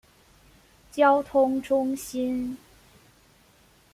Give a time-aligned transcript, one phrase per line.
[0.91, 2.57] 交通中心。